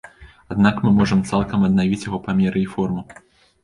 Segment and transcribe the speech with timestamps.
[0.55, 3.11] Аднак мы можам цалкам аднавіць яго памеры і форму.